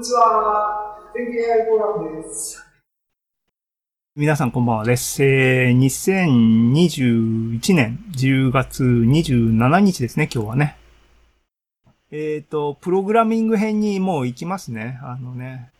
[0.00, 0.96] こんにちは。
[1.12, 2.64] 天気 AI フォーラムです。
[4.16, 5.22] 皆さんこんばんはです。
[5.22, 10.78] えー、2021年10月27日ですね、今日はね。
[12.10, 14.98] えっ、ー、と、プログラミング編にもう行きますね。
[15.02, 15.70] あのね、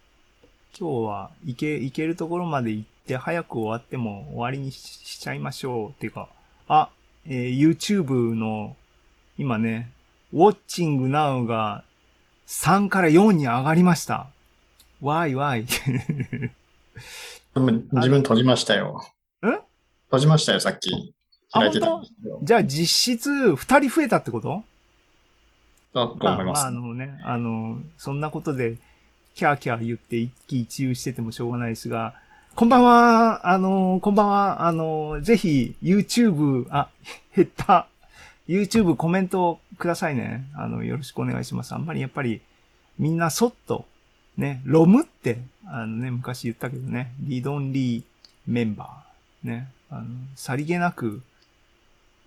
[0.78, 5.88] 今日は行け、行けるところまで行って早く終わっても終わりにしちゃいましょう。
[5.92, 6.28] っていうか、
[6.68, 6.90] あ、
[7.26, 8.76] えー、YouTube の
[9.38, 9.90] 今ね、
[10.34, 11.84] Watching Now が
[12.50, 14.26] 3から4に上がりました。
[15.00, 15.66] わいわい。
[17.54, 19.04] 自分閉じましたよ。
[19.46, 19.46] ん
[20.06, 21.14] 閉じましたよ、さっき。
[21.52, 22.02] 開いてた
[22.42, 24.64] じゃあ実質2人増えたってこと？
[25.94, 26.62] だと思います。
[26.64, 28.76] まあ、まあ、あのね、あの、そんなことで、
[29.36, 32.14] キャーキャー言って一喜一憂しててもしょうがないですが、
[32.56, 36.88] こんばんは、あの、こんばんは、あの、ぜひ、YouTube、あ、
[37.36, 37.86] 減った。
[38.48, 40.44] YouTube コメントくださいね。
[40.56, 41.72] あの、よろしくお願いします。
[41.72, 42.40] あんまりやっぱり、
[43.00, 43.86] みんなそっと、
[44.36, 48.02] ね、ロムって、あのね、昔言ったけどね、リードンリー
[48.46, 50.04] メンバー、ね、あの、
[50.36, 51.22] さりげなく、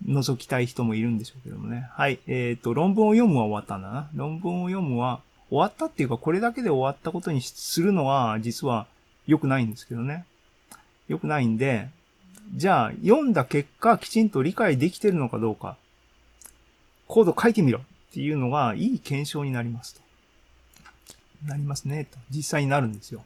[0.04, 1.88] 覗きたい人もいるんでしょうけどもね。
[1.92, 2.18] はい。
[2.26, 4.10] えっ、ー、と、論文を読むは終わったんだな。
[4.16, 8.88] 論文を読むは、終わったっていうか、これだけで終わったことにするのは、実は
[9.28, 10.24] 良くないんですけどね。
[11.06, 11.88] 良くないんで、
[12.52, 15.76] じゃあ、読んだ結果、きちんと理解できてるのかどうか。
[17.06, 20.03] コード書いてみろっていうのがいい検証になりますと。
[21.46, 22.18] なりますね、と。
[22.30, 23.24] 実際になるんですよ。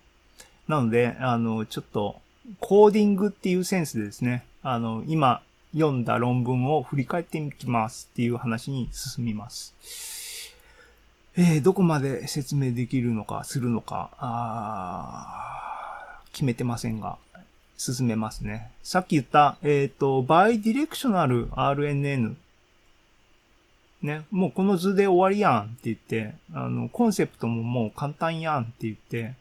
[0.67, 2.21] なので、あの、ちょっと、
[2.61, 9.75] コーディングっていうセンスでですね、あの、今読んだ論文を振り返ってみますっていう話に進みます。
[11.37, 15.59] えー、どこまで説明できるのか、するのか、あ
[16.33, 17.19] 決めてませんが、
[17.77, 18.71] 進めますね。
[18.83, 22.35] さっき言った、えっ、ー、と、バイディレクショナル RNN
[24.03, 29.35] ね、もうこの図で終わりやんって言って、あの、コンセプトももう簡単やんって言って、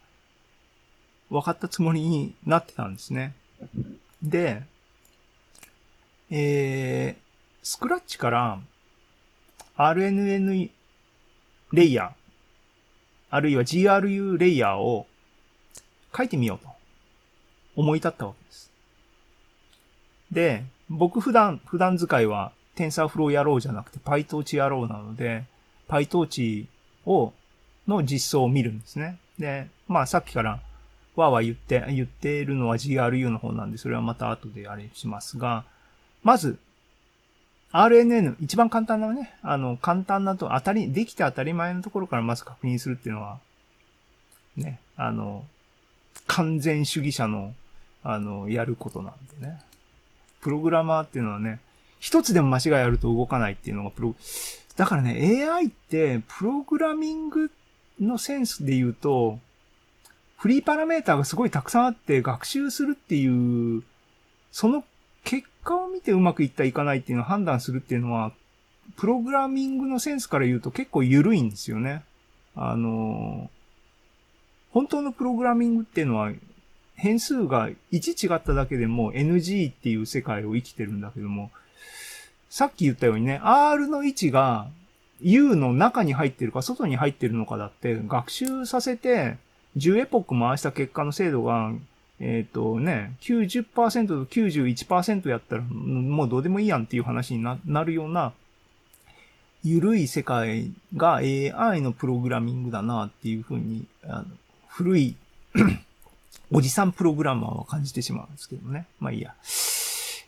[1.29, 3.35] 分かったつもりになってたんですね。
[4.23, 4.63] で、
[6.29, 7.21] えー、
[7.61, 8.59] スクラッチから
[9.77, 10.69] RNN
[11.73, 12.11] レイヤー、
[13.29, 15.05] あるいは GRU レイヤーを
[16.15, 16.71] 書いてみようと
[17.75, 18.71] 思い立ったわけです。
[20.31, 25.43] で、僕普段、普段使いはテンサーフローやろうじゃなくて PyTorch やろうなので、
[25.89, 26.67] PyTorch
[27.05, 27.33] を、
[27.87, 29.17] の実装を見るんですね。
[29.39, 30.61] で、まあさっきから
[31.15, 35.65] わーわー言って、言っているのは GRU の方なんで、それはまた後であれしますが、
[36.23, 36.59] まず、
[37.71, 43.39] RNN、一番簡単なね、あの、簡単なと、当たり、できて当たり前のところからまず確認するっていうのは、
[44.55, 45.43] ね、あの、
[46.27, 47.53] 完全主義者の、
[48.03, 49.59] あの、やることなんでね。
[50.41, 51.59] プログラマーっていうのはね、
[51.99, 54.15] 一つでも間違いあると動かないっていうのがプロ、
[54.75, 57.51] だからね、AI って、プログラミング
[57.99, 59.39] のセンスで言うと、
[60.37, 63.83] フリーパラメーターがすごいたくさんあって学習するっていう、
[64.51, 64.83] その
[65.23, 68.31] 結果を見てうまくいったいかないっていうのを判断するっていうのは、
[68.95, 72.03] プログラミングのセンスから言うと結構緩いんですよね。
[72.55, 73.49] あの、
[74.71, 76.31] 本当のプログラミングっていうのは、
[76.95, 81.51] 変数が1違っただけでも NG っていう世界を生きてるんだけども、
[82.49, 84.67] さっき言ったようにね、R の位置が
[85.21, 89.37] U の中に入ってるか外に入ってるのかだって学習させて
[89.75, 91.71] 10エポック回した結果の精度が、
[92.19, 98.33] えっ、ー、とね、90%と91%やったらもうどうでもいいやんっていう話になるような
[99.63, 104.25] 緩い世界が AI のプログラミングだなっていうふうに、あの
[104.67, 105.15] 古い
[106.51, 108.85] おじさんプログラマーは感じてしまうんですけどね。
[108.99, 109.35] まあいいや。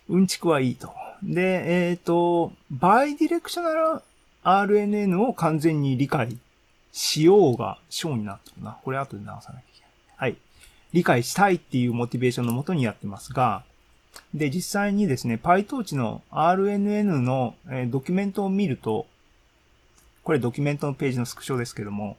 [0.09, 0.93] うんちくはいいと。
[1.23, 4.01] で、えっ、ー、と、バイディレクショナル
[4.43, 6.37] RNN を完全に理解
[6.91, 8.77] しようが章になってるな。
[8.83, 9.91] これ後で直さなきゃいけない。
[10.17, 10.37] はい。
[10.93, 13.63] 理解したいっていうモチベーションのもとにやってますが、
[14.33, 19.05] で、実際にですね、PyTorch の RNN の、え、ドキュメントを見ると、
[20.23, 22.17] これドキュメントのページのスクショですけども、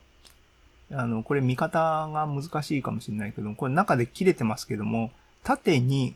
[0.93, 5.11] あの、これ見方が難しいかもしれないけども、これ中で切れてますけども、
[5.43, 6.15] 縦に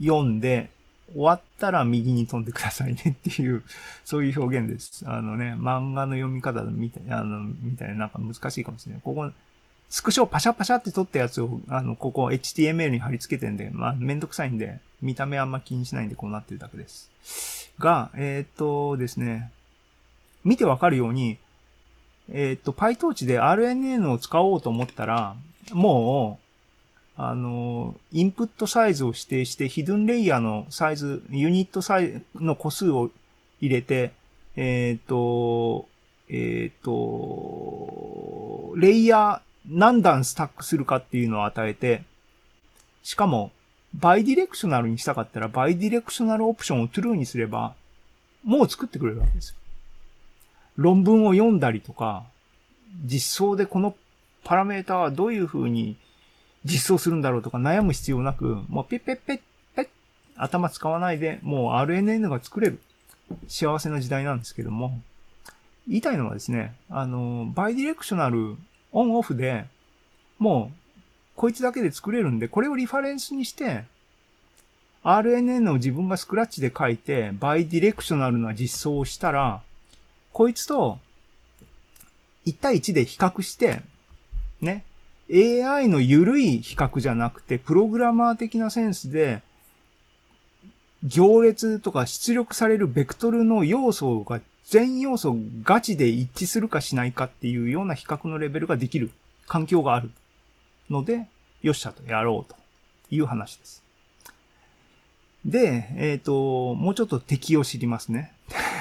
[0.00, 0.70] 読んで、
[1.12, 3.62] 終わったら右に飛んでくださいねっていう、
[4.04, 5.04] そういう表現です。
[5.06, 9.00] あのね、漫画の読み方みたい、あの、みたいななんか難しいかもしれない。
[9.02, 9.30] ここ、
[9.88, 17.10] スクショをパシャパシャって撮ったやつを、あの、ここ HTML に貼り付けてんで、まあ、めんどくさいんで、見た目あんま気にしないんでこうなってるだけです。
[17.78, 19.50] が、えっ、とですね、
[20.44, 21.38] 見てわかるように、
[22.32, 25.34] えっ、と、PyTorch で RNN を使おうと思ったら、
[25.72, 26.49] もう、
[27.16, 33.10] あの、インプットサイズを指定して、ヒドゥンレイヤーのサイズ、ユニットサイズの個数を
[33.60, 34.12] 入れて、
[34.56, 35.86] えっ、ー、と、
[36.28, 42.04] えっ、ー、と、レイヤー何段スタックするかっていうのを与えて、
[43.02, 43.52] しかも、
[43.94, 47.74] bidirectional にしたかったら、 bidirectional オプションを true にすれば、
[48.44, 49.56] もう作ってくれるわけですよ。
[50.76, 52.24] 論文を読んだりとか、
[53.04, 53.94] 実装でこの
[54.44, 55.96] パラメータはどういう風に
[56.64, 59.40] 実装するんだろうとか悩む必要なく、もうペッペッペッ
[59.74, 59.88] ペッ
[60.36, 62.80] 頭使わないで、もう RNN が作れる。
[63.48, 65.00] 幸せな時代なんですけども、
[65.86, 68.56] 言いたいのはですね、あの、 bidirectional
[68.92, 69.66] オンオフで、
[70.38, 71.00] もう、
[71.36, 73.84] こいつだけで作れるんで、これをリファレンスにして、
[75.04, 79.62] RNN を自分がスクラッチで書いて、バイディレクショナルな実装をしたら、
[80.32, 80.98] こいつと、
[82.46, 83.80] 1対1で比較して、
[84.60, 84.84] ね、
[85.32, 89.42] AI の緩い比較じゃなくて、プログラマー的なセンスで、
[91.04, 99.10] 行列とか出力されるベクトルの要素が全要素ガチで一致するかしないかっていうような比較のレベルができる
[99.46, 100.10] 環境がある
[100.90, 101.26] ので、
[101.62, 102.56] よっしゃとやろうと
[103.10, 103.82] いう話です。
[105.44, 108.32] で、えっ、ー、と、もうちょっと敵を知りますね。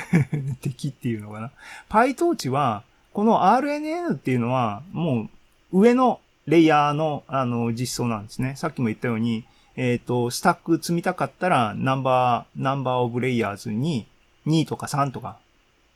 [0.61, 1.51] 敵っていうのかな。
[1.89, 5.29] PyTorch は、この RNN っていうのは、も
[5.71, 6.19] う上の
[6.49, 8.55] レイヤーの、あの、実装なんですね。
[8.55, 14.07] さっきも言ったように、えっ、ー、と、スタック積みたかったら、ナンバー、ナンバーオブレイヤーズに
[14.47, 15.37] 2とか3とか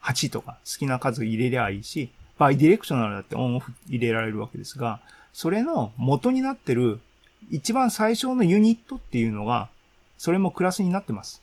[0.04, 5.00] 8とか好きな数入れりゃいいし、バイディレクショナルだってオンオフ入れられるわけですが、
[5.34, 7.00] それの元になってる
[7.50, 9.70] 一番最小のユニットっていうのが、
[10.18, 11.42] それもクラスになってます。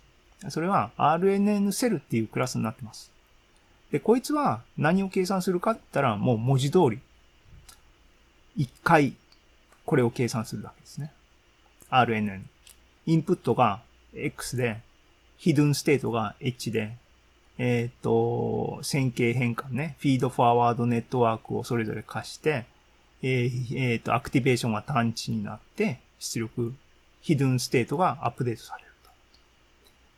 [0.48, 3.10] それは RNN セルっていうクラスになってます。
[3.90, 7.00] で、こいつは何を計算するかって言ったら、もう文字通り、
[8.56, 9.14] 一回、
[9.84, 11.12] これを計算するわけですね。
[11.90, 12.42] RNN。
[13.06, 13.80] インプットが
[14.14, 14.80] X で、
[15.36, 16.96] hidden state が H で、
[17.58, 22.64] えっ、ー、と、線形変換ね、 feedforward network をそれぞれ課して、
[23.22, 26.74] えー、えー、と、 activation が tanh になって、出力、
[27.20, 29.10] hidden state がアップデートされると。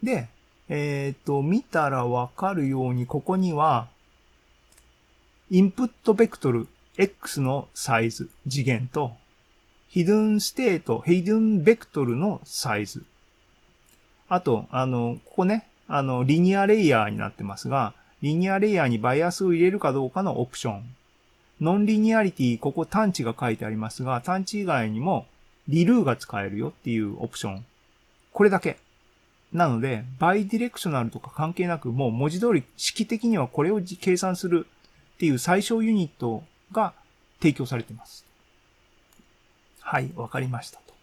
[0.05, 0.29] で、
[0.69, 3.89] えっ、ー、と、見たらわかるように、ここには、
[5.51, 6.69] インプットベクトル
[6.99, 9.13] X のサイズ、次元と、
[9.89, 13.03] hidden state、hidden ベクトルのサイズ。
[14.29, 20.95] あと、あの、ここね、あの、 linear layer になってますが、 linear layer にバイアスを入れるかどうかのオプション。
[21.63, 25.27] nonlinearity、ここ tanh が書いてありますが、 tanh 以外にも
[25.69, 27.65] ReLU が使えるよっていうオプション。
[28.35, 28.77] これだけ。
[29.51, 34.67] なので、 bidirectional とか関係なく、もう文字通り式的にはこれを計算する
[35.15, 36.95] っていう最小ユニットが
[37.41, 38.25] 提供されています。
[39.81, 40.95] はい、わかりましたと。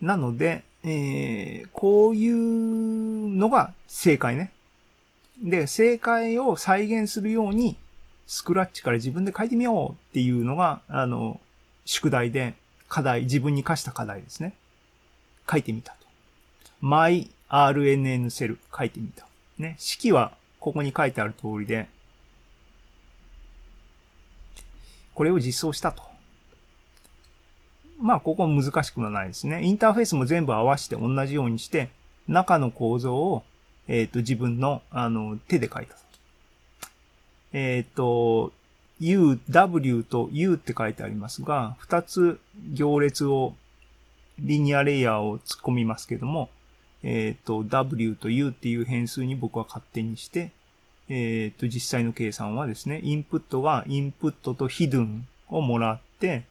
[0.00, 4.52] なので、えー、こういうのが正解ね。
[5.42, 7.76] で、正解を再現するように、
[8.26, 11.40] スクラッチから自分で書いてみようっていうのが、あの、
[11.84, 12.54] 宿題で、
[12.88, 14.54] 課題、自分に課した課題ですね。
[15.50, 16.06] 書いてみたと。
[16.82, 19.26] myrnn セル書いてみた。
[19.58, 19.76] ね。
[19.78, 21.88] 式はここに書いてある通りで、
[25.20, 26.02] これを実装したと。
[28.00, 29.62] まあ、ここ難しくはないですね。
[29.62, 31.90] インターフェースも全部合わせて同じようにして、
[32.26, 33.42] 中の構造を、
[33.86, 35.94] えっ、ー、と、自分の、あの、手で書いた。
[37.52, 38.54] えっ、ー、と、
[38.98, 42.40] U、W と U って書いてありますが、二つ
[42.72, 43.52] 行列を、
[44.38, 46.48] リニアレイヤーを突っ込みますけども、
[47.02, 50.50] えっ、ー、と、W と U っていう変数に僕は勝手にして、
[51.10, 56.44] えっ、と、実際の計算はですね、インプットがインプットとヒドゥンをもらって、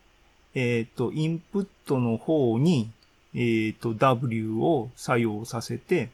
[0.54, 2.92] えっ、と、インプットの方に、
[3.34, 6.10] えっ、ー、と、W を作用させて、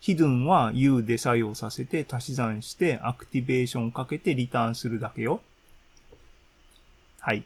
[0.00, 5.40] ヒドゥンは U で作用させて足し算してアクティベーションかけてリターンするだけよ。
[7.20, 7.44] はい。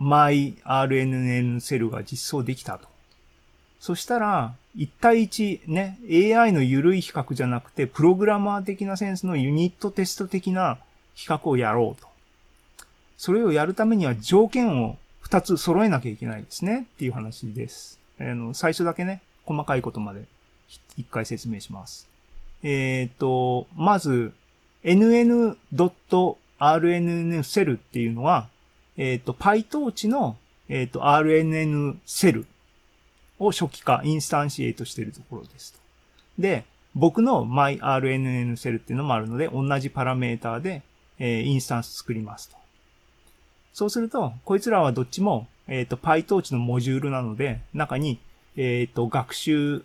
[0.00, 2.95] myRNN セルが実装できたと。
[3.80, 5.98] そしたら、1対1ね、
[6.38, 10.78] AI の緩い比較じゃなくて、プログラマー的なセンスのユニットテスト的な
[11.14, 12.08] 比較をやろうと。
[13.16, 17.98] それをやるためには条件を二つ揃えなきゃいけないですねっていう話です。
[18.20, 20.24] あの、最初だけね、細かいことまで
[20.96, 22.08] 一回説明します。
[22.62, 24.32] えっ、ー、と、まず、
[24.84, 25.56] nn.rnn
[27.42, 28.48] セルっていうのは、
[28.96, 30.36] えっ、ー、と、PyTorch の、
[30.68, 32.46] えっ、ー、と、RNN セル
[33.38, 35.78] を初期化、 instantiate しているところですと。
[36.38, 36.64] で、
[36.94, 40.82] 僕の myRNN セルっていうのもあるので、同じパラメーターで、
[41.18, 42.56] えー、インスタンス作りますと。
[43.72, 48.18] そうすると、こいつらはどっちも、えっ、ー、と、PyTorch のモジュールなので、中に、
[48.56, 49.84] えっ、ー、と、学習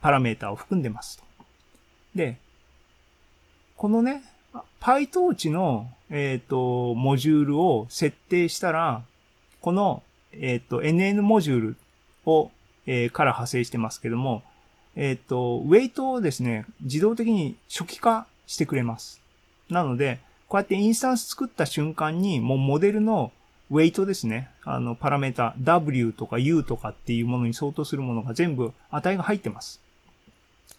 [0.00, 1.24] パラメータを含んでますと。
[2.14, 2.38] で、
[3.76, 4.22] このね、
[4.80, 9.02] PyTorch の、えっ、と、モジュールを設定したら、
[9.60, 11.76] この、えっ、と、NN モジュール
[12.26, 12.52] を、
[12.92, 14.42] えーから派生してますけども、
[14.96, 19.22] えっ、と、ウェイトをですね、自動的に初期化してくれます。
[19.68, 20.18] なので、
[20.48, 23.30] こうやってインスタンス作った瞬間に、もうモデルの
[23.70, 24.50] ウェイトですね。
[24.64, 29.80] あの、パラメータ、W とか U とかっていうものに相当するものが全部値が入ってます。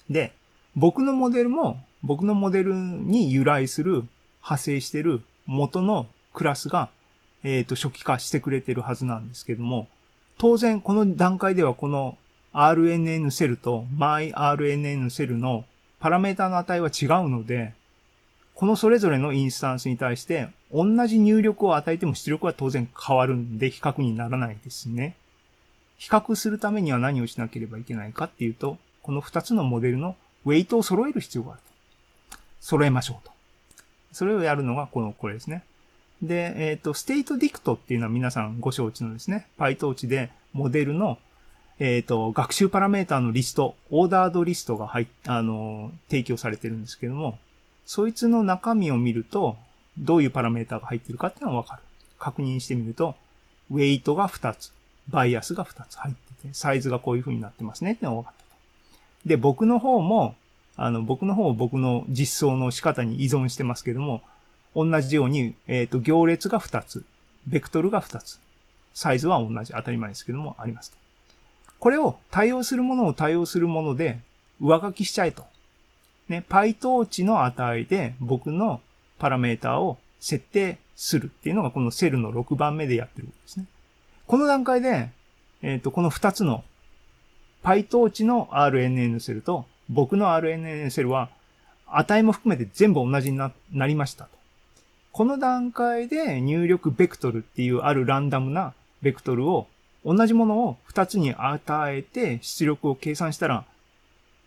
[0.09, 0.33] で、
[0.75, 4.03] 僕のモデルも、僕のモデルに由来する、
[4.41, 6.89] 派生してる元のクラスが、
[7.45, 9.87] えっ、と、初期化してくれてるはずなんですけども、
[10.41, 12.17] 当然この段階ではこの
[12.51, 15.65] RNN セルと MyRNN セルの
[15.99, 17.75] パラメータの値は違うので、
[18.55, 25.15] このそれぞれのインスタンスに対して同じ入力を与えても出力は当然変わるんで比較にならないですね。
[25.99, 31.61] 比較するためには何をしなければいけないかっていうと、この2つのモデルのウェイトを揃える必要がある
[32.31, 32.37] と。
[32.61, 33.31] 揃えましょうと。
[34.11, 35.63] それをやるのがこの、これですね。
[36.21, 41.17] で、えっ、と、 state dict っていうのは皆さんご承知のですね、PyTorch でモデルの、
[41.79, 47.39] えっ、と、学習パラメータのリスト、 ordered list が入っ、あの、提供されてるんですけども、
[47.85, 49.57] そいつの中身を見ると、
[49.97, 51.81] どういうパラメータが入ってるかっていうのがわかる。
[52.19, 53.15] 確認してみると、
[53.71, 54.71] ウェイトが2つ、
[55.09, 58.49] バイアスが2つ入ってて、サイズがこういう風になってますねってのが分かったと。
[59.25, 60.35] で、僕の方も、
[60.77, 64.21] あの、僕の方僕の実装の仕方に依存してますけども、
[64.75, 67.03] 同じように、えっ、と、行列が2つ、
[67.47, 68.39] ベクトルが2つ、
[68.93, 70.93] サイズは同じ、当たり前ですけども、あります。
[71.79, 74.19] これを対応するものを対応するもので、
[74.59, 75.45] 上書きしちゃえと。
[76.29, 78.81] ね、PyTorch の値で僕の
[79.19, 83.65] パラメータを設定するっていうのがこのセルの6番目でやってることですね。
[84.27, 85.09] この段階で、
[85.61, 86.63] えっ、と、この2つの
[87.63, 91.29] PyTorch の RNN セルと僕の RNN セルは
[91.87, 94.40] 値も含めて全部同じにななりましたと。
[95.11, 99.67] この段階で入力ベクトルっていうあるランダムなベクトルを
[100.05, 103.65] 同じものを2つに与えて出力を計算したら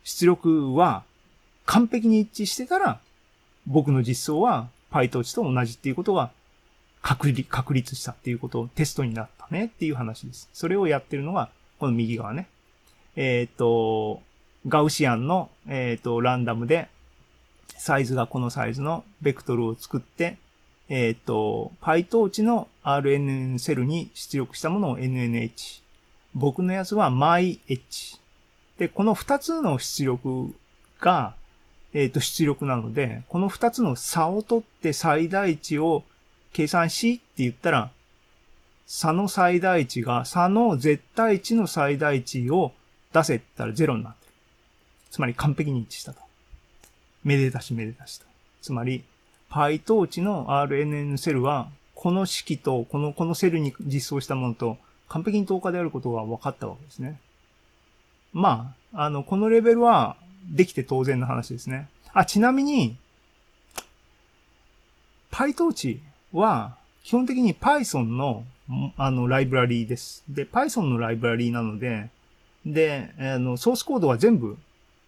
[0.03, 1.03] 出力は
[1.65, 2.99] 完璧に一致してたら
[3.67, 6.31] 僕の実装は PyTorch と同じっていうことが
[7.01, 10.49] 確立確立したっていうことをテストになったねっていう話です。
[10.53, 12.47] それをやってるのがこの右側ね。
[13.15, 14.21] えっ、と、
[14.67, 16.89] ガウシアンの、えっ、と、ランダムで、
[17.77, 20.37] サイズがこのサイズのベクトルを作って、
[20.87, 25.81] えっ、と、PyTorch の RNN セルに出力したものを NNH。
[26.35, 28.19] 僕のやつは MyH。
[28.77, 30.53] で、この二つの出力
[30.99, 31.33] が、
[31.93, 36.03] えっ、と、出力なので、この二つの差を取って最大値を
[36.53, 37.91] 計算しって言ったら、
[38.85, 42.71] 差の最大値が差の絶対値の最大値を
[43.13, 44.31] 出せったらゼロになってる。
[45.09, 46.21] つまり完璧に一致したと。
[47.23, 48.25] めでたしめでたしと。
[48.61, 49.03] つまり、
[49.55, 57.21] PyTorch の RNN セルは、この式と、この、このセルに実装したものと、完璧に等価であることが分かったわけですね。
[58.33, 60.17] まあ、あの、このレベルは、
[60.51, 61.87] できて当然の話ですね。
[62.11, 62.97] あ、ちなみに、
[65.31, 65.99] PyTorch
[66.33, 68.43] は、基本的に Python の、
[68.97, 70.25] あの、ライブラリーです。
[70.27, 72.09] で、Python のライブラリーなので、
[72.65, 74.57] で、あの、ソースコードは全部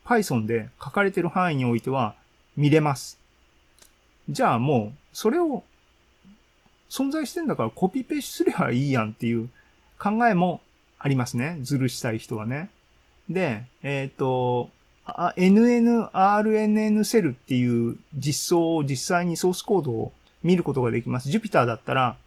[0.05, 2.15] Python で書かれてる範囲においては
[2.55, 3.16] 見れます。
[4.29, 5.63] じゃあもう、それを
[6.89, 9.49] 存在してんだからコピペすればいいやんっていう
[9.99, 10.61] 考えも
[10.99, 11.57] ありますね。
[11.61, 12.69] ズルしたい人はね。
[13.29, 14.69] で、えっ、と、
[15.05, 20.11] NNRNN セルっていう実装を実際にソースコードを
[20.43, 21.29] 見ることができます。
[21.29, 22.17] Jupyter だったら、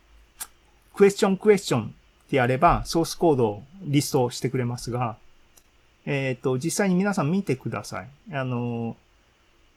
[0.95, 5.17] クエスチョンクエスチョンってやればソースコードをリストしてくれますが、
[6.07, 8.09] えっ、と、実際に皆さん見てください。
[8.33, 8.97] あの、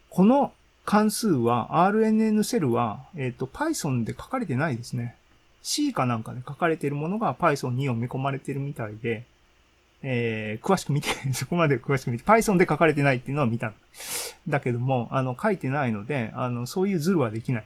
[0.09, 0.53] この
[0.85, 5.15] 関数は、RNN セルは、えっ、と、Python で書かれてないですね。
[5.61, 9.23] C かなんかで書かれているものが Python に読み込まれてるみたいで、
[10.01, 13.73] えー、詳しく見て、 そこまで詳しく見て、Python で書かれてないっていうのは見た。
[14.47, 17.65] だけども、あの、書いてないので、あの、そういうズルはできない。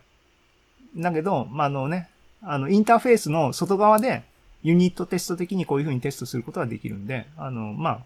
[0.95, 2.09] だけど、まあ、あのね、
[2.43, 4.23] あの、インターフェースの外側で、
[4.61, 7.99] ユニットテスト的にこういう風にテストすることができるんで、あの、まあ、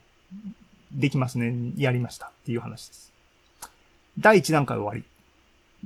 [0.93, 1.73] できますね。
[1.75, 3.10] やりましたっていう話です。
[4.19, 5.03] 第1段階終わり。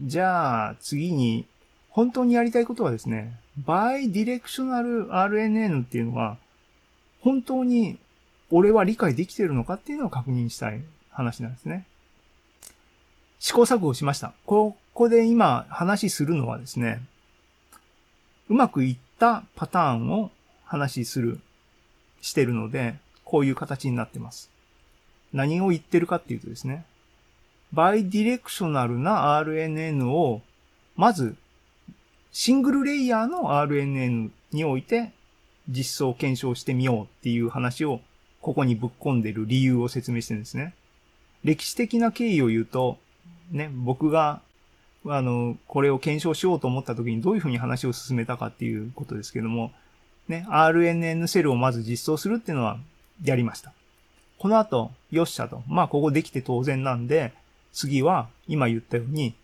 [0.08, 1.46] じゃあ、次に、
[1.89, 6.38] 本当にやりたいことはですね、バイディレクショナル RNN っていうのは、
[7.22, 7.98] 本当に
[8.51, 11.86] 俺は理解できてるのかっていうのを確認したい話なんですね。
[13.39, 14.34] 試行錯誤しました。
[14.46, 17.01] ここで今話するのはですね、
[18.50, 20.32] うまくいったパターンを
[20.65, 21.39] 話する、
[22.22, 24.50] してるので、こういう形になってます。
[25.34, 26.86] 何を言ってるかっていうとですね、
[27.74, 30.42] バイディレクショナルな RNN を、
[30.96, 31.36] まず、
[32.32, 35.14] シングルレイヤーの RNN において
[35.70, 38.02] 実装検証してみようっていう話を
[38.42, 40.74] ここにぶっ込んでる理由を説明してるんですね。
[41.44, 42.98] 歴史的な経緯を言うと、
[43.52, 44.42] ね、僕が、
[45.06, 49.72] あの、これを検証しようと思った時にどういうふうに話を進めたかっていうことですけども、
[50.28, 52.80] ね、RNN セルをまず実装するっていうのは
[53.24, 53.74] やりました。
[54.40, 55.64] この後、よっしゃと。
[55.68, 57.34] まあ、ここできて当然なんで、
[57.75, 59.36] 次は、今言ったように、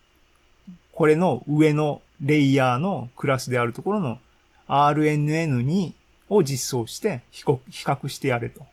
[0.93, 4.19] これの上のレイヤーのクラスであるところの
[4.67, 5.93] RNN に、
[6.29, 8.65] を実装して比較してやれと。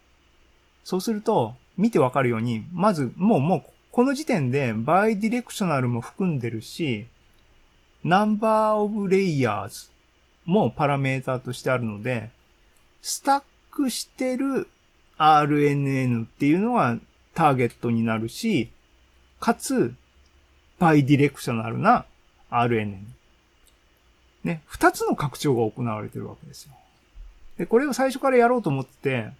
[0.84, 7.06] そうすると、見てわかるように、まず、もう、もう、この時点で、バイディレクショナルも含んでるし、
[8.04, 9.90] ナンバーオブレイヤーズ
[10.44, 12.30] もパラメーターとしてあるので、
[13.02, 14.68] スタックしてる
[15.18, 16.96] RNN っていうのが
[17.34, 18.70] ターゲットになるし、
[19.40, 19.94] かつ、
[20.78, 22.06] バイディレクショナルな
[22.50, 22.98] RNN。
[24.44, 26.72] ね、二つの拡張が行われてるわけですよ。
[27.58, 29.30] で、これを最初からやろうと思って、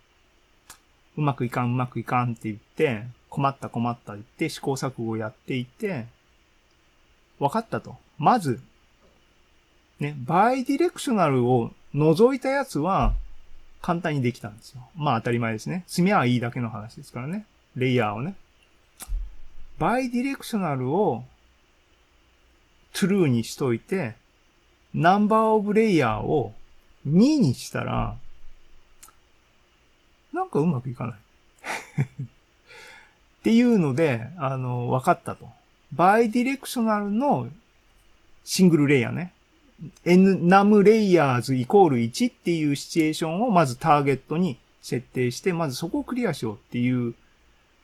[1.16, 6.06] うまくいかん、うまくいかんって言って、困った困った言って試行錯誤をやっていて、
[7.38, 7.96] 分かったと。
[8.18, 8.60] まず、
[10.00, 13.14] ね、 bidirectional を除いたやつは
[13.80, 14.82] 簡単にできたんですよ。
[14.96, 15.84] まあ当たり前ですね。
[15.86, 17.46] 積めばいいだけの話ですからね。
[17.76, 18.34] レイヤーをね。
[19.78, 21.24] bidirectional を
[22.92, 24.14] true にしといて、
[24.94, 26.52] number of layer を
[27.06, 28.16] 2にしたら、
[30.32, 31.16] なんかうまくいかない。
[32.22, 32.26] っ
[33.42, 35.48] ていうので、あの、分かったと。
[35.92, 37.48] バイディレクショナルの
[38.44, 39.32] シングルレイヤーね。
[40.04, 47.14] n ナムレイヤーズイコール1っていうシチュエーションをまずターゲットに設定して、まずそこをクリアしようっていう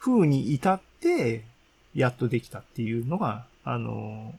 [0.00, 1.44] 風に至って、
[1.94, 4.34] やっとできたっていうのが、あの、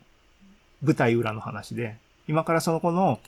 [0.83, 1.95] 舞台裏の話で、
[2.27, 3.19] 今からその子の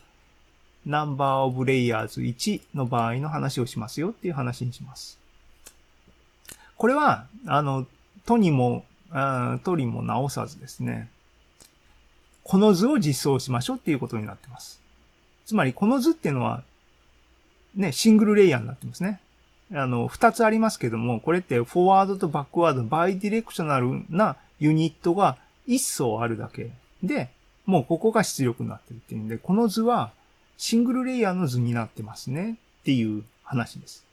[0.86, 5.20] ナンバーオブレイヤーズ1の場合の話をしますよっていう話にします。
[6.78, 7.88] これは、あの、
[8.26, 8.86] とにも、
[9.64, 11.10] とりも直さずですね、
[12.44, 14.80] この図を実装しましょうっていうことになってます。
[15.46, 16.64] つまり、この図っていうのは、
[17.76, 19.20] ね、 single layer になってますね。
[19.74, 26.72] あの、二つありますけども、これって forward と backward、bidirectional なユニットが一層あるだけ
[27.04, 27.30] で、
[27.66, 30.12] もうここが出力になってるっていうんで、この図は
[30.58, 34.06] single layer の図になってますねっていう話です。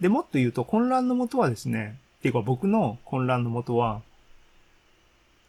[0.00, 4.00] で、もっと言うと混乱のもとはですね、っていうか僕の混乱のもとは、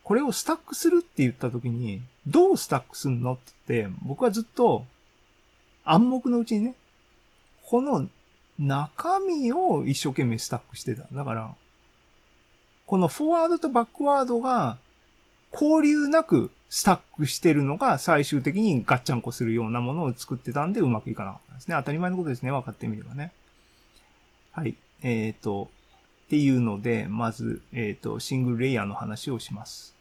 [0.03, 4.85] これをスタックするって言った時に、どうスタックするのって言って、僕はずっと
[5.83, 6.75] 暗黙のうちにね、
[7.63, 8.07] この
[8.59, 11.03] 中身を一生懸命スタックしてた。
[11.11, 11.53] だから、
[12.85, 14.77] このフォワードとバックワードが
[15.51, 21.75] 交流なくスタックしてるのが最終的にガッチャンコするようなものを作ってたんでうまくいかなかったんですね。
[21.77, 22.51] 当たり前のことですね。
[22.51, 23.31] 分かってみればね。
[24.51, 24.75] はい。
[25.01, 25.69] えっ、ー、と、
[26.25, 29.93] っていうので、まず、えっ、ー、と、シングルレイヤーの話をします。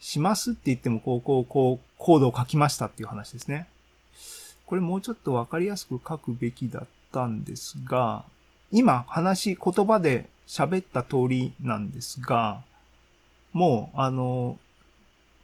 [0.00, 3.68] しますって言っても、こう、こう、こう、コードを書きましたっていう話ですね。
[4.66, 8.24] これもうちょっとわかりやすく書くべきだったんですが、
[8.70, 12.62] 今話、言葉で喋った通りなんですが、
[13.52, 14.58] もう、あの、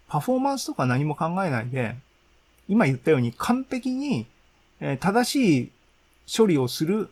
[0.09, 1.97] パフォーマンスとか何も考えないで、
[2.69, 4.27] 今言ったように完璧に、
[5.01, 5.73] 正しい
[6.37, 7.11] 処理をする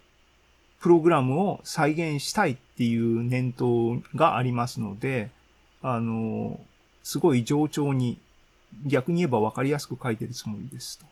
[0.81, 5.31] プログラムを再現したいっていう念頭がありますので、
[5.83, 6.61] あの、
[7.03, 8.19] すごい上調に、
[8.85, 11.07] 逆に言えば分かりやすく書いてるつもりですと。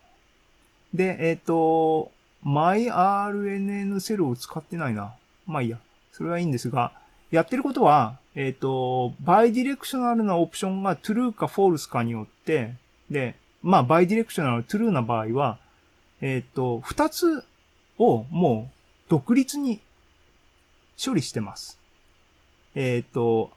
[0.93, 2.13] で、えっ、ー、と、
[2.45, 5.15] MyRNN セルを使ってないな。
[5.47, 5.79] まあいいや。
[6.13, 6.93] それはいいんですが、
[7.31, 12.75] やってることは、えっ、ー、と、バイディレクショナルなオプションが true か false かによって、
[13.11, 15.59] で、まあ、 bidirectional true な場合は、
[16.21, 17.45] えっ、ー、と、二つ
[17.99, 19.81] をもう独立に
[21.03, 21.79] 処理してます。
[22.75, 23.51] えっ、ー、と、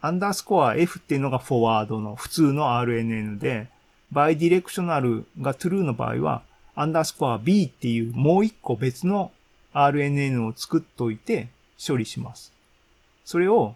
[0.00, 3.68] underscore F っていうのがフォワードの普通の RNN で、
[4.10, 6.42] bidirectional が true の場合は、
[6.74, 9.32] underscore B っていうもう一個別の
[9.74, 11.48] RNN を作っといて
[11.84, 12.52] 処理します。
[13.24, 13.74] それを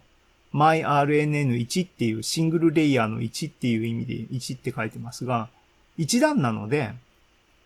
[0.53, 5.49] MyRNN1 っていうシングルレイヤーの1っていう意味で1って書いてますが、
[5.97, 6.93] 一段なので、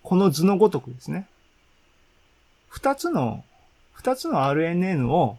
[0.04, 1.28] この図のごとくですね。
[2.68, 3.44] 二つの、
[3.94, 5.38] 二つの RNN を、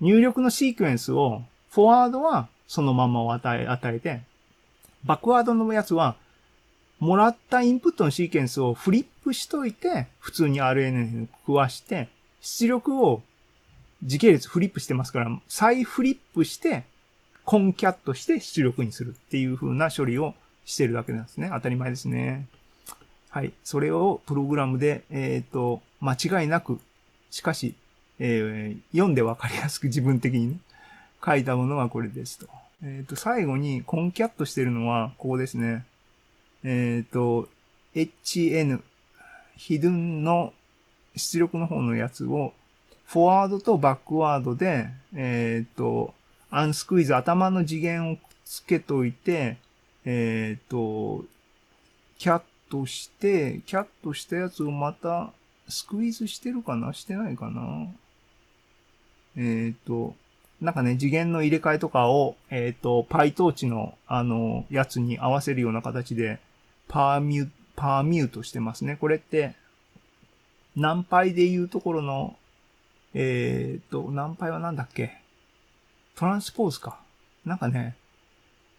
[0.00, 4.22] 入力のシークエンスを、フォワードはそのままを与え、与えて、
[5.04, 6.16] バックワードのやつは、
[7.04, 12.08] もらったインプットのシーケンスをフリップしといて、普通に RNN に食わして、
[12.40, 13.22] 出力を
[14.02, 16.84] 時系列フリップしてますから、再フリップして、
[17.44, 21.50] コンキャットして出力にするっていう風な処理をしてるだけなんですね。
[21.52, 22.46] 当たり前ですね。
[23.28, 23.52] はい。
[23.64, 26.80] それをプログラムで、えっ、と、間違いなく、
[27.30, 27.74] しかし、
[28.18, 30.56] えー読んでわかりやすく自分的にね、
[31.22, 32.46] 書いたものがこれですと。
[32.82, 35.84] えっ、と、最後にコンキャットしてるのは、ここですね。
[36.64, 37.48] えっ、と、
[37.94, 38.80] HN、
[39.56, 40.52] ヒドゥンの
[41.14, 42.54] 出力の方のやつを、
[43.06, 46.14] フォワードとバックワードで、えっ、と、
[46.50, 49.58] アンスクイズ、頭の次元をつけといて、
[50.06, 51.24] えっ、と、
[52.18, 55.32] キャットして、キャットしたやつをまた、
[55.68, 56.92] スクイズしてるかな？
[56.94, 57.86] してないかな？
[59.36, 60.14] えっ、と、
[60.60, 66.38] なんかね、次元の入れ替えとかを、えっ、と、PyTorch の、あの、やつに合わせるような形で、
[66.88, 68.96] パーミュ、パーミュートしてますね。
[69.00, 69.54] これって、
[70.76, 72.36] ナンパイでいうところの、
[73.14, 75.18] えっ、と、ナンパイはなんだっけ？
[76.16, 76.98] トランスポーズか。
[77.44, 77.96] なんかね、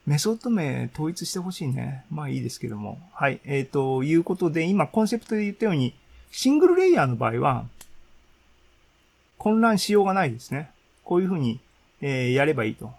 [0.05, 2.05] メソッド名統一してほしいね。
[2.11, 2.99] まあいいですけども。
[3.13, 3.39] はい。
[3.45, 5.93] えっ、と、いうことで、今コンセプトで言ったように、
[6.31, 7.65] シングルレイヤーの場合は、
[9.37, 10.69] 混乱しようがないですね。
[11.03, 11.59] こういうふうに、
[12.01, 12.91] えーやればいいと。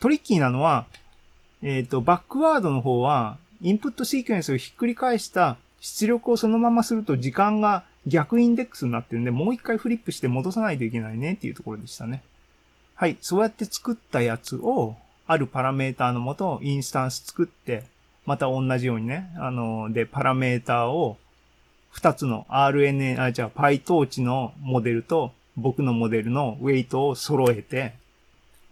[0.00, 0.86] トリッキーなのは、
[1.62, 12.22] えっ、と、バックワードの方は、インプットシークエンスをひっくり返した出力をそのまますると時間が逆インデックスになってるんで、もう一回フリップして戻さないといけないねっていうところでしたね。
[12.94, 13.16] はい。
[13.20, 17.84] そうやって作ったやつを、あるパラメーターのもと、インスタンス作って、
[18.24, 21.18] また同じようにね、あの、で、パラメーターを、
[21.90, 27.94] 二つの RNA、あ、じゃあ、PyTorch のモデルと、僕のモデルのウェイトを揃えて、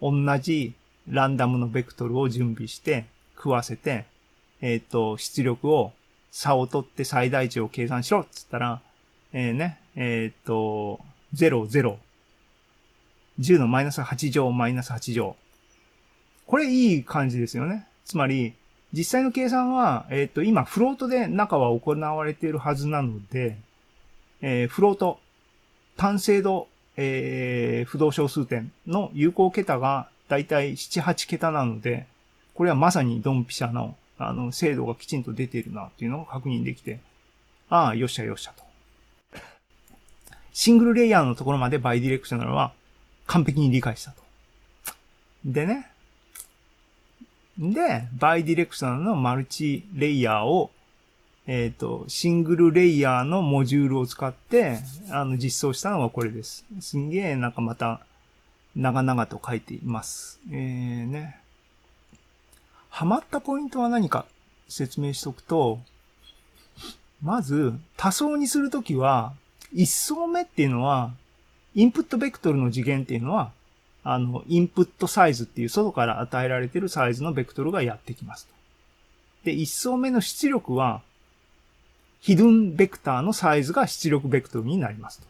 [0.00, 0.74] 同じ
[1.08, 3.04] ランダムのベクトルを準備して、
[3.36, 4.06] 食わせて、
[4.60, 5.92] えっ、と、出力を、
[6.30, 8.80] 差を取って最大値を計算しろっつったら、
[9.32, 11.00] えーね、えっ、と、
[11.34, 11.96] 0、0、
[13.40, 15.36] 10のマイナス8乗、マイナス8乗。
[16.46, 17.86] これいい感じですよね。
[18.04, 18.54] つまり、
[18.92, 23.58] 実際の計算は、えっ、と、今、フロートで中は行われているはずなので、
[24.40, 25.18] えーフロート、
[25.96, 32.06] 単精度、えー浮動小数点の有効桁がだいたい7、8桁なので、
[32.54, 37.00] これはまさにドンピシャの、あの、精度がきちんと出ているなっていうのが確認できて、
[37.68, 38.64] ああ、よっしゃよっしゃと。
[40.52, 42.72] single layer のところまで bidirectional は
[43.26, 44.22] 完璧に理解したと。
[45.44, 45.90] でね。
[47.58, 50.70] で、 bidirectional の multi-layer を、
[51.46, 54.78] えっ、と、シングルレイヤーのモジュールを使って、
[55.10, 56.64] あの、実装したのがこれです。
[56.80, 58.00] すんげえ、なんかまた、
[58.74, 60.40] 長々と書いています。
[60.50, 61.40] えーね。
[62.96, 64.24] ハマったポイントは何か
[64.70, 65.80] 説明しておくと、
[67.22, 69.34] まず、多層にするときは、
[69.70, 71.12] 一層目っていうのは、
[71.74, 73.52] インプットベクトルの次元っていうのは、
[74.02, 78.48] あの、インプットサイズっていう外から与えられてるサイズのベクトルがやってきます。
[79.44, 81.02] で、一層目の出力は、
[82.22, 85.26] ヒドゥンベクターのサイズが出力ベクトルになりますと。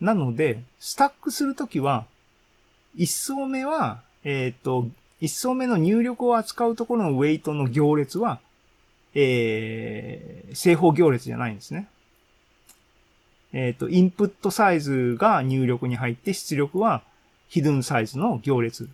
[0.00, 2.06] なので、スタックするときは、
[2.94, 4.86] 一層目は、えっ、と、
[5.20, 8.40] 一層目の入力を扱うところのウェイトの行列は、
[9.14, 11.88] えー、正方行列じゃないんですね。
[13.52, 17.02] えっ、と、インプットサイズが入力に入って出力は
[17.48, 18.88] ヒドゥンサイズの行列。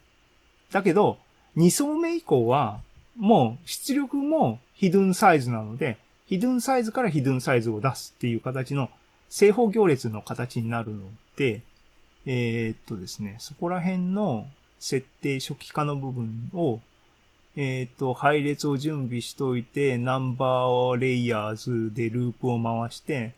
[0.70, 1.18] だけど、
[1.56, 2.80] 2層目以降は、
[3.16, 8.88] もう出力もヒドゥンサイズなので、ヒドゥンサイズからヒドゥンサイズを出すっていう形の
[9.28, 11.02] 正方行列の形になるの
[11.36, 11.62] で、
[12.24, 14.46] えーっとですね、そこら辺の
[14.84, 16.80] 設定初期化の部分を、
[17.54, 23.32] えーっと、配列を準備しといて、ナンバーレイヤーズでループを回して、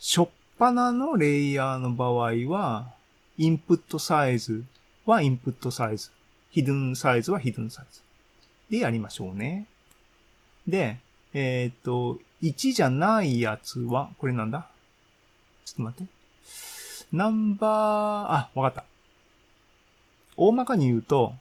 [0.00, 2.88] 初っ端のレイヤーの場合は、
[3.36, 4.64] インプットサイズ
[5.06, 6.10] はインプットサイズ、
[6.50, 8.00] ヒドゥンサイズはヒドゥンサイズ。
[8.68, 9.66] でやりましょうね。
[10.66, 10.98] で、
[11.34, 14.66] えーっと、1じゃないやつは、これなんだ？
[15.64, 16.12] ちょっと待って。
[17.12, 18.84] ナンバー、あ、わかった。
[20.38, 21.34] 大まかに言うと、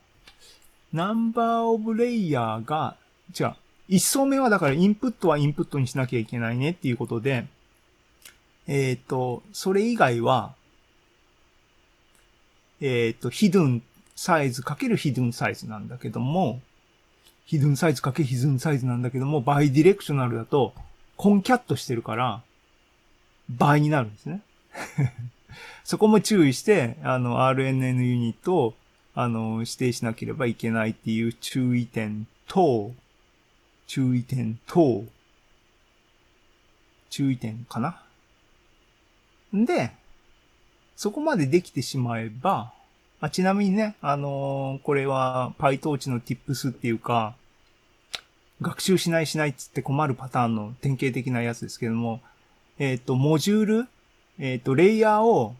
[0.91, 2.97] ナンバーオブレイヤーが、
[3.39, 3.53] 違う。
[3.87, 7.45] 一層目はだからインプットはインプットにしなきゃいけないねっていうことで、
[8.67, 10.55] えっ、と、それ以外は、
[12.81, 13.83] えっ、と、ヒドゥン
[14.15, 16.59] サイズかけるヒドゥンサイズなんだけども、
[17.45, 20.73] ヒドゥンサイズかけヒドゥンサイズなんだけども、バイディレクショナルだと、
[21.15, 22.41] コンキャットしてるから、
[23.49, 24.41] 倍になるんですね。
[25.85, 28.75] そこも注意して、あの、RNN ユニットを、
[29.19, 32.91] あの、指定しなければいけないっていう注意点と、
[33.87, 35.05] 注意点と、
[37.09, 37.99] 注意点かな。
[39.55, 39.91] んで、
[40.95, 42.71] そこまでできてしまえば、
[43.19, 47.33] あちなみにね、あのーこれは PyTorch の tips っていうか、
[48.61, 52.21] 学習しないしないっつって困るパターンの典型的なやつですけども、
[52.77, 53.87] えっ、と、モジュール、
[54.37, 55.55] えっ、と、レイヤーを、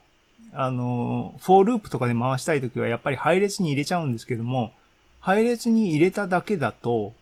[0.54, 4.72] あの、 for loop とかで回したいときはやっぱり配列に入れちゃうんですけども、
[5.20, 7.14] 配列に入れただけだと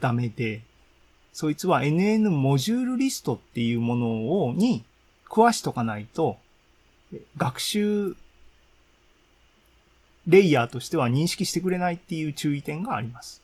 [0.00, 0.62] ダメで、
[1.32, 4.84] そいつは NN モジュールリストっていうものを、に
[5.24, 6.38] 食わしとかないと、
[7.36, 8.16] 学習
[10.26, 13.42] レイヤーとしては認識してくれないっていう注意点があります。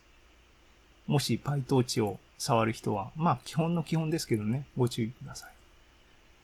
[1.07, 5.54] もし PyTorch を触る人は、まあ基本の基本ですけどね、ご注意ください。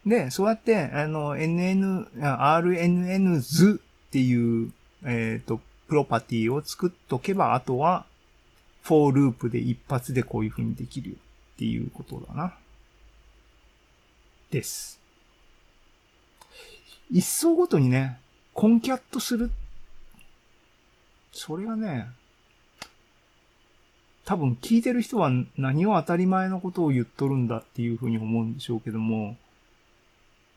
[0.06, 4.72] で、そうやって、あの、NN、RNN 図っていう、
[5.04, 8.06] えっ、と、プロパティを作っとけば、あとは、
[8.82, 12.54] for loop で一発でこういう風にできるよっていうことだな。
[14.50, 14.98] です。
[17.10, 18.18] 一層ごとにね、
[18.54, 19.50] concat する。
[21.32, 22.08] それがね、
[24.24, 29.36] 多分聞いてる人は何を当たり前のことを言っとるんだっていうふうに思うんでしょうけども、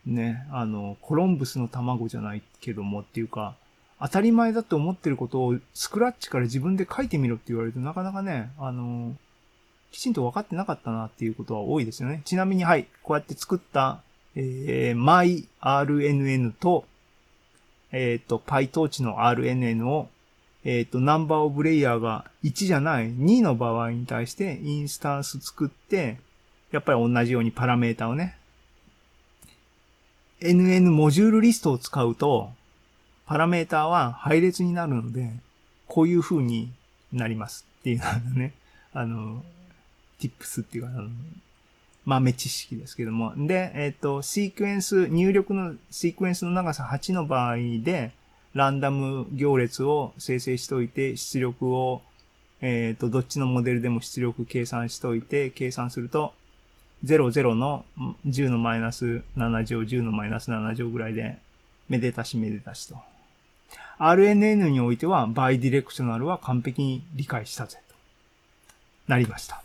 [0.06, 3.56] ね、あの、コロンブスの卵じゃないけどもっていうか、
[4.00, 9.14] 当たり前だと思ってることをスクラッチから自分で書いてみろって言われるとなかなかね、あの、
[9.92, 12.22] きちんと分かってなかったなっていうことは多いですよね。
[12.24, 14.02] ちなみに、はい、こうやって作った、
[14.34, 16.84] えー、MyRNN と、
[17.92, 20.08] えっ、と、PyTorch の RNN を、
[20.64, 26.18] えっ、と、ナンバーオブレイヤーが1じゃない2の場合に対してインスタンス作って、
[26.72, 28.36] やっぱり同じようにパラメータをね、
[30.44, 32.50] NN モジュールリストを使うと、
[33.24, 35.30] パラメータは配列になるので、
[35.86, 36.70] こういう風に
[37.14, 38.04] なりますっていうの
[38.34, 38.52] ね、
[38.92, 39.42] あの、
[40.20, 41.08] tips っていうか、あの
[42.04, 43.32] 豆知識ですけども。
[43.46, 48.12] で、えっ、と、シークエンス、入力のシークエンスの長さ8の場合で、
[48.52, 52.02] ランダム行列を生成しといて、出力を、
[52.60, 56.34] えっ、と、どっちのモデルでも出力計算しといて、計算すると、
[57.04, 57.84] 00の
[58.26, 61.38] 10のマイナス7乗、10のマイナス7乗ぐらいで、
[61.88, 62.96] めでたしめでたしと。
[63.98, 67.94] RNN においては、バイディレクショナルは完璧に理解したぜと。
[69.08, 69.63] なりました。